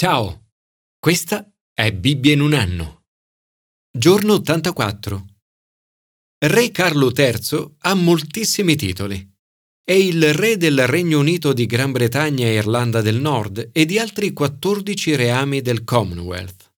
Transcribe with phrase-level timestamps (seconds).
[0.00, 0.50] Ciao,
[1.00, 3.06] questa è Bibbia in un anno.
[3.90, 5.24] Giorno 84.
[6.38, 9.28] Re Carlo III ha moltissimi titoli.
[9.82, 13.98] È il re del Regno Unito di Gran Bretagna e Irlanda del Nord e di
[13.98, 16.72] altri 14 reami del Commonwealth.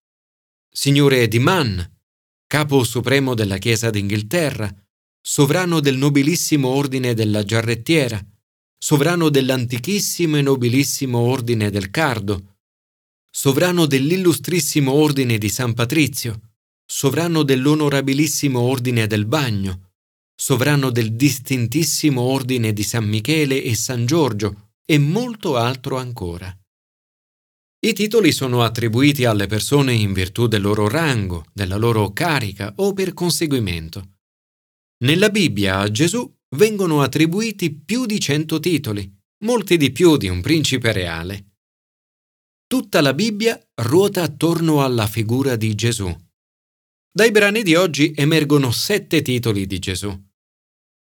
[0.73, 1.99] Signore di Man,
[2.47, 4.75] capo supremo della Chiesa d'Inghilterra,
[5.21, 8.19] sovrano del nobilissimo ordine della Giarrettiera,
[8.79, 12.50] sovrano dell'antichissimo e nobilissimo ordine del Cardo,
[13.31, 19.93] sovrano dell'illustrissimo ordine di San Patrizio, sovrano dell'onorabilissimo ordine del Bagno,
[20.35, 26.53] sovrano del distintissimo ordine di San Michele e San Giorgio e molto altro ancora.
[27.83, 32.93] I titoli sono attribuiti alle persone in virtù del loro rango, della loro carica o
[32.93, 34.17] per conseguimento.
[35.05, 39.11] Nella Bibbia a Gesù vengono attribuiti più di cento titoli,
[39.45, 41.50] molti di più di un principe reale.
[42.71, 46.09] Tutta la Bibbia ruota attorno alla figura di Gesù.
[47.11, 50.09] Dai brani di oggi emergono sette titoli di Gesù.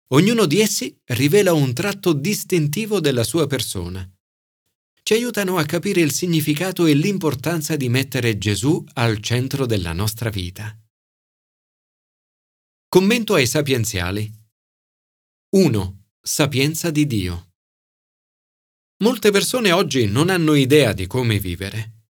[0.09, 4.05] Ognuno di essi rivela un tratto distintivo della sua persona.
[5.00, 10.28] Ci aiutano a capire il significato e l'importanza di mettere Gesù al centro della nostra
[10.28, 10.77] vita.
[12.89, 14.28] Commento ai sapienziali.
[15.50, 16.03] 1.
[16.20, 17.50] Sapienza di Dio.
[19.03, 22.09] Molte persone oggi non hanno idea di come vivere.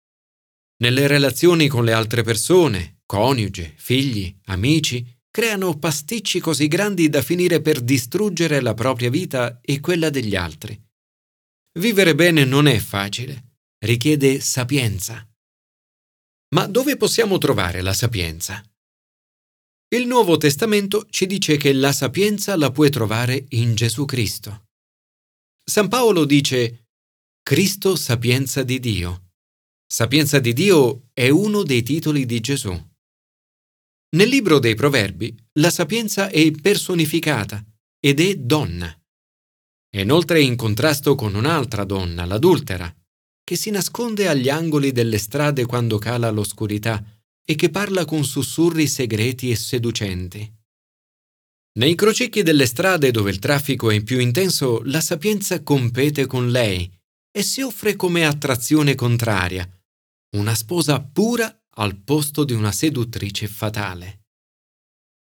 [0.83, 7.61] Nelle relazioni con le altre persone, coniuge, figli, amici, creano pasticci così grandi da finire
[7.61, 10.81] per distruggere la propria vita e quella degli altri.
[11.79, 15.25] Vivere bene non è facile, richiede sapienza.
[16.55, 18.61] Ma dove possiamo trovare la sapienza?
[19.95, 24.70] Il Nuovo Testamento ci dice che la sapienza la puoi trovare in Gesù Cristo.
[25.71, 26.89] San Paolo dice
[27.45, 29.35] Cristo sapienza di Dio.
[29.87, 32.73] Sapienza di Dio è uno dei titoli di Gesù.
[34.17, 37.65] Nel libro dei Proverbi la sapienza è personificata
[38.01, 38.93] ed è donna.
[39.89, 42.93] È inoltre in contrasto con un'altra donna, l'adultera,
[43.45, 47.01] che si nasconde agli angoli delle strade quando cala l'oscurità
[47.47, 50.53] e che parla con sussurri segreti e seducenti.
[51.73, 56.91] Nei crocicchi delle strade dove il traffico è più intenso, la sapienza compete con lei
[57.31, 59.69] e si offre come attrazione contraria,
[60.37, 64.25] una sposa pura al posto di una seduttrice fatale.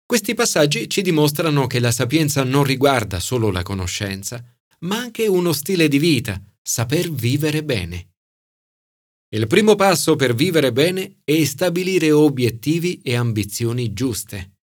[0.06, 4.42] Questi passaggi ci dimostrano che la sapienza non riguarda solo la conoscenza,
[4.82, 8.12] ma anche uno stile di vita, saper vivere bene.
[9.30, 14.57] Il primo passo per vivere bene è stabilire obiettivi e ambizioni giuste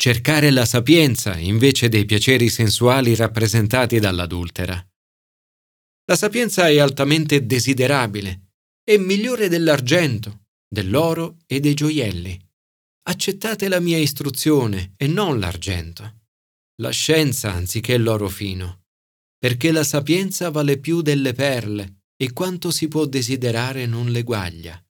[0.00, 4.82] cercare la sapienza invece dei piaceri sensuali rappresentati dall'adultera.
[6.06, 8.52] La sapienza è altamente desiderabile,
[8.82, 12.34] è migliore dell'argento, dell'oro e dei gioielli.
[13.10, 16.22] Accettate la mia istruzione e non l'argento,
[16.80, 18.84] la scienza anziché l'oro fino,
[19.36, 24.82] perché la sapienza vale più delle perle e quanto si può desiderare non le guaglia.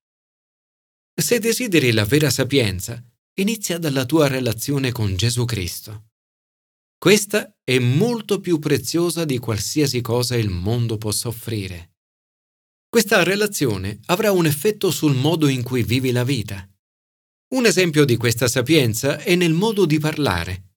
[1.21, 3.05] Se desideri la vera sapienza,
[3.35, 6.09] inizia dalla tua relazione con Gesù Cristo.
[6.99, 11.93] Questa è molto più preziosa di qualsiasi cosa il mondo possa offrire.
[12.89, 16.69] Questa relazione avrà un effetto sul modo in cui vivi la vita.
[17.55, 20.75] Un esempio di questa sapienza è nel modo di parlare.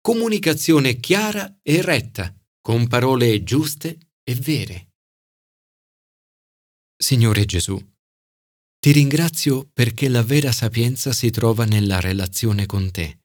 [0.00, 4.90] Comunicazione chiara e retta, con parole giuste e vere.
[6.96, 7.80] Signore Gesù,
[8.82, 13.20] ti ringrazio perché la vera sapienza si trova nella relazione con te.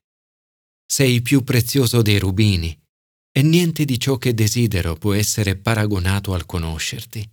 [0.86, 2.80] Sei più prezioso dei rubini
[3.32, 7.28] e niente di ciò che desidero può essere paragonato al conoscerti.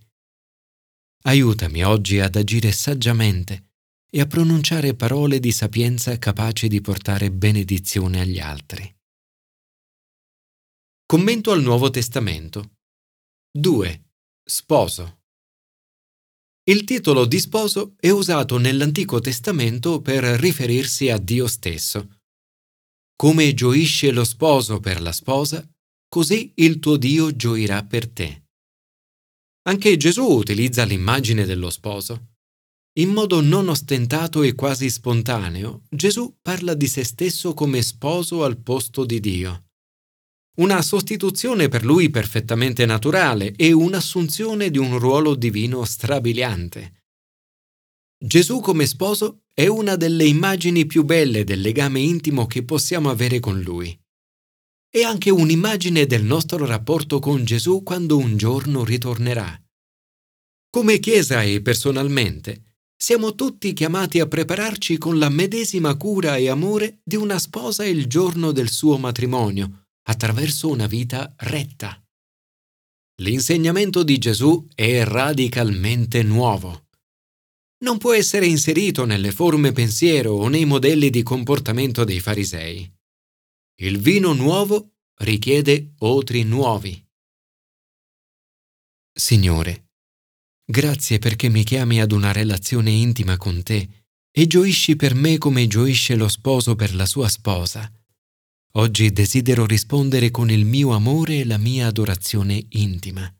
[1.22, 3.68] Aiutami oggi ad agire saggiamente
[4.10, 8.92] e a pronunciare parole di sapienza capaci di portare benedizione agli altri.
[11.06, 12.72] Commento al Nuovo Testamento
[13.52, 14.04] 2.
[14.42, 15.20] Sposo
[16.68, 22.18] il titolo di sposo è usato nell'Antico Testamento per riferirsi a Dio stesso.
[23.14, 25.64] Come gioisce lo sposo per la sposa,
[26.08, 28.46] così il tuo Dio gioirà per te.
[29.68, 32.34] Anche Gesù utilizza l'immagine dello sposo.
[32.98, 38.58] In modo non ostentato e quasi spontaneo, Gesù parla di se stesso come sposo al
[38.58, 39.65] posto di Dio
[40.56, 47.04] una sostituzione per lui perfettamente naturale e un'assunzione di un ruolo divino strabiliante.
[48.18, 53.38] Gesù come sposo è una delle immagini più belle del legame intimo che possiamo avere
[53.38, 53.98] con lui.
[54.88, 59.62] È anche un'immagine del nostro rapporto con Gesù quando un giorno ritornerà.
[60.70, 67.00] Come Chiesa e personalmente, siamo tutti chiamati a prepararci con la medesima cura e amore
[67.04, 72.00] di una sposa il giorno del suo matrimonio, attraverso una vita retta.
[73.22, 76.88] L'insegnamento di Gesù è radicalmente nuovo.
[77.78, 82.90] Non può essere inserito nelle forme pensiero o nei modelli di comportamento dei farisei.
[83.80, 87.04] Il vino nuovo richiede otri nuovi.
[89.12, 89.92] Signore,
[90.64, 95.66] grazie perché mi chiami ad una relazione intima con te e gioisci per me come
[95.66, 97.90] gioisce lo sposo per la sua sposa.
[98.78, 103.34] Oggi desidero rispondere con il mio amore e la mia adorazione intima.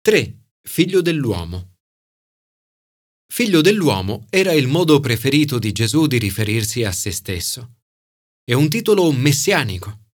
[0.00, 0.38] 3.
[0.62, 1.76] Figlio dell'uomo.
[3.32, 7.74] Figlio dell'uomo era il modo preferito di Gesù di riferirsi a se stesso.
[8.42, 10.06] È un titolo messianico.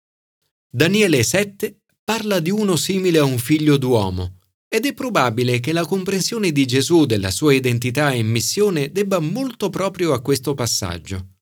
[0.69, 5.85] Daniele 7 parla di uno simile a un figlio d'uomo ed è probabile che la
[5.85, 11.40] comprensione di Gesù della sua identità e missione debba molto proprio a questo passaggio.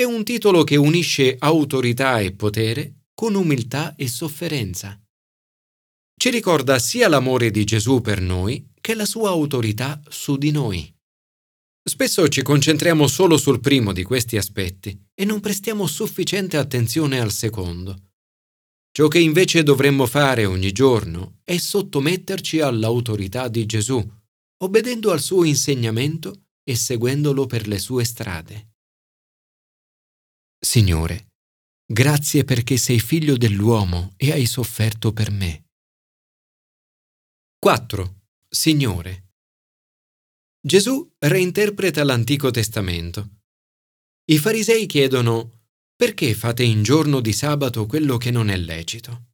[0.00, 4.98] È un titolo che unisce autorità e potere con umiltà e sofferenza.
[6.18, 10.90] Ci ricorda sia l'amore di Gesù per noi che la sua autorità su di noi.
[11.86, 17.30] Spesso ci concentriamo solo sul primo di questi aspetti e non prestiamo sufficiente attenzione al
[17.30, 18.12] secondo.
[18.92, 24.02] Ciò che invece dovremmo fare ogni giorno è sottometterci all'autorità di Gesù,
[24.64, 28.69] obbedendo al suo insegnamento e seguendolo per le sue strade.
[30.62, 31.28] Signore,
[31.90, 35.64] grazie perché sei figlio dell'uomo e hai sofferto per me.
[37.58, 38.24] 4.
[38.46, 39.30] Signore.
[40.60, 43.38] Gesù reinterpreta l'Antico Testamento.
[44.26, 45.62] I farisei chiedono
[45.96, 49.28] perché fate in giorno di sabato quello che non è lecito?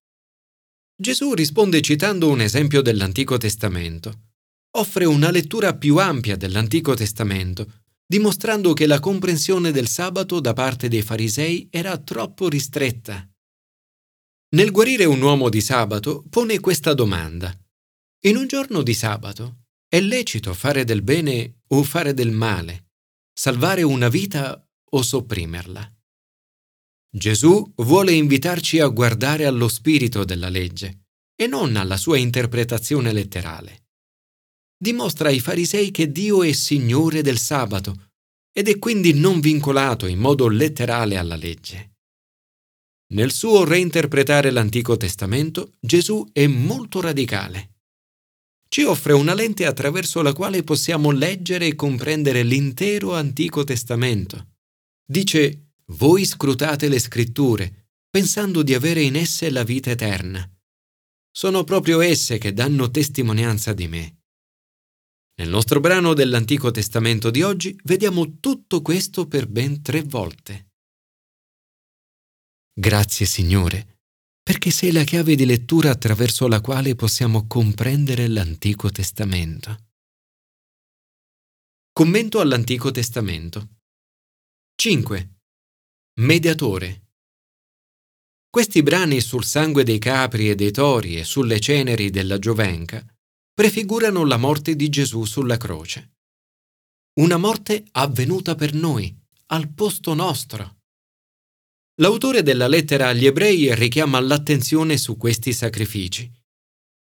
[0.94, 4.30] Gesù risponde citando un esempio dell'Antico Testamento.
[4.76, 10.88] Offre una lettura più ampia dell'Antico Testamento dimostrando che la comprensione del sabato da parte
[10.88, 13.28] dei farisei era troppo ristretta.
[14.54, 17.52] Nel guarire un uomo di sabato pone questa domanda.
[18.26, 22.90] In un giorno di sabato è lecito fare del bene o fare del male,
[23.32, 25.92] salvare una vita o sopprimerla?
[27.10, 33.85] Gesù vuole invitarci a guardare allo spirito della legge e non alla sua interpretazione letterale
[34.76, 38.10] dimostra ai farisei che Dio è Signore del sabato
[38.52, 41.94] ed è quindi non vincolato in modo letterale alla legge.
[43.08, 47.74] Nel suo reinterpretare l'Antico Testamento, Gesù è molto radicale.
[48.68, 54.54] Ci offre una lente attraverso la quale possiamo leggere e comprendere l'intero Antico Testamento.
[55.04, 60.50] Dice, voi scrutate le scritture, pensando di avere in esse la vita eterna.
[61.30, 64.16] Sono proprio esse che danno testimonianza di me.
[65.38, 70.70] Nel nostro brano dell'Antico Testamento di oggi vediamo tutto questo per ben tre volte.
[72.72, 74.00] Grazie Signore,
[74.42, 79.84] perché sei la chiave di lettura attraverso la quale possiamo comprendere l'Antico Testamento.
[81.92, 83.80] Commento all'Antico Testamento.
[84.74, 85.34] 5.
[86.20, 87.08] Mediatore.
[88.48, 93.04] Questi brani sul sangue dei capri e dei tori e sulle ceneri della giovenca
[93.56, 96.16] prefigurano la morte di Gesù sulla croce.
[97.20, 99.10] Una morte avvenuta per noi,
[99.46, 100.80] al posto nostro.
[102.02, 106.30] L'autore della lettera agli ebrei richiama l'attenzione su questi sacrifici.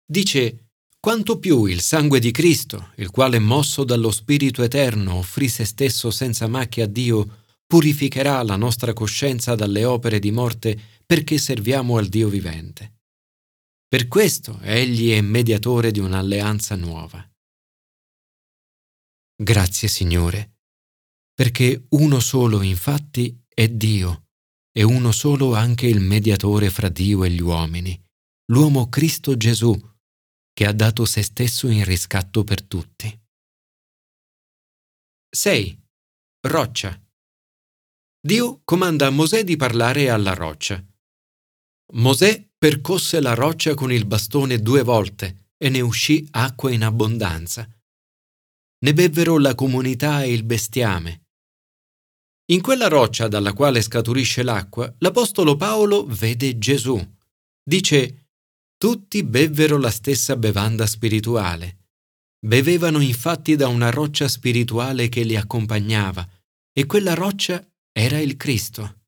[0.10, 0.70] Dice,
[1.02, 6.12] quanto più il sangue di Cristo, il quale mosso dallo Spirito Eterno offrì se stesso
[6.12, 12.08] senza macchia a Dio, purificherà la nostra coscienza dalle opere di morte perché serviamo al
[12.08, 12.97] Dio vivente.
[13.90, 17.26] Per questo egli è mediatore di un'alleanza nuova.
[19.34, 20.58] Grazie Signore,
[21.34, 24.26] perché uno solo infatti è Dio
[24.74, 27.98] e uno solo anche il mediatore fra Dio e gli uomini,
[28.52, 29.74] l'uomo Cristo Gesù,
[30.52, 33.08] che ha dato se stesso in riscatto per tutti.
[35.30, 35.82] 6.
[36.42, 37.02] Roccia.
[38.20, 40.84] Dio comanda a Mosè di parlare alla roccia.
[41.94, 47.70] Mosè percosse la roccia con il bastone due volte e ne uscì acqua in abbondanza.
[48.80, 51.26] Ne bevvero la comunità e il bestiame.
[52.50, 56.98] In quella roccia dalla quale scaturisce l'acqua, l'Apostolo Paolo vede Gesù.
[57.62, 58.30] Dice,
[58.78, 61.90] tutti bevvero la stessa bevanda spirituale.
[62.40, 66.28] Bevevano infatti da una roccia spirituale che li accompagnava,
[66.72, 69.02] e quella roccia era il Cristo.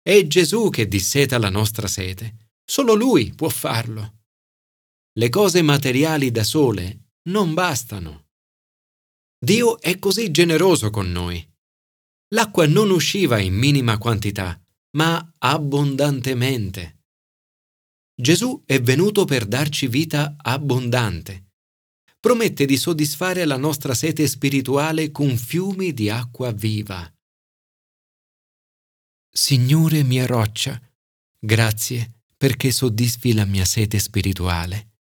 [0.00, 2.41] È Gesù che disseta la nostra sete.
[2.64, 4.20] Solo Lui può farlo.
[5.14, 8.28] le cose materiali da sole non bastano.
[9.38, 11.46] Dio è così generoso con noi.
[12.28, 14.58] L'acqua non usciva in minima quantità,
[14.96, 17.00] ma abbondantemente.
[18.14, 21.50] Gesù è venuto per darci vita abbondante.
[22.18, 27.12] Promette di soddisfare la nostra sete spirituale con fiumi di acqua viva.
[29.28, 30.80] Signore mia roccia,
[31.38, 34.94] grazie perché soddisfi la mia sete spirituale.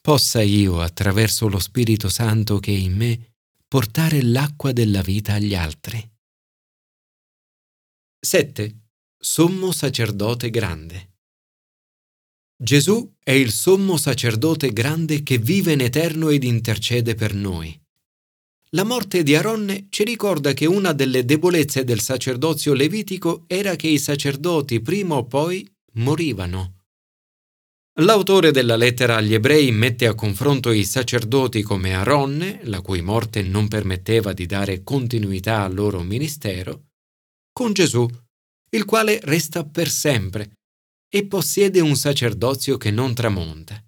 [0.00, 3.34] Possa io, attraverso lo Spirito Santo che è in me,
[3.66, 6.00] portare l'acqua della vita agli altri.
[8.20, 8.82] 7.
[9.18, 11.14] Sommo sacerdote grande.
[12.56, 17.76] Gesù è il sommo sacerdote grande che vive in eterno ed intercede per noi.
[18.74, 23.88] La morte di Aronne ci ricorda che una delle debolezze del sacerdozio levitico era che
[23.88, 26.84] i sacerdoti prima o poi morivano.
[28.00, 33.42] L'autore della lettera agli ebrei mette a confronto i sacerdoti come Aronne, la cui morte
[33.42, 36.86] non permetteva di dare continuità al loro ministero,
[37.52, 38.08] con Gesù,
[38.70, 40.56] il quale resta per sempre
[41.08, 43.80] e possiede un sacerdozio che non tramonta.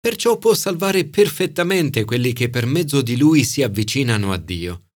[0.00, 4.86] Perciò può salvare perfettamente quelli che per mezzo di lui si avvicinano a Dio.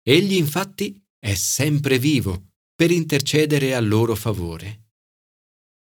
[0.00, 4.81] Egli infatti è sempre vivo per intercedere a loro favore.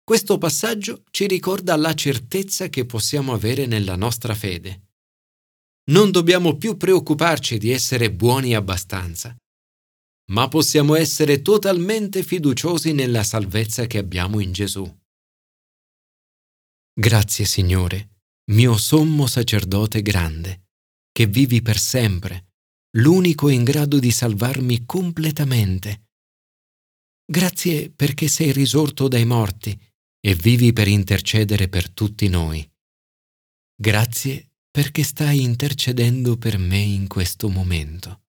[0.05, 4.89] Questo passaggio ci ricorda la certezza che possiamo avere nella nostra fede.
[5.91, 9.37] Non dobbiamo più preoccuparci di essere buoni abbastanza,
[10.33, 14.85] ma possiamo essere totalmente fiduciosi nella salvezza che abbiamo in Gesù.
[16.95, 20.65] Grazie Signore, mio sommo sacerdote grande,
[21.13, 22.55] che vivi per sempre,
[22.97, 26.09] l'unico in grado di salvarmi completamente.
[27.25, 29.91] Grazie perché sei risorto dai morti
[30.25, 32.67] e vivi per intercedere per tutti noi.
[33.75, 38.22] Grazie perché stai intercedendo per me in questo momento.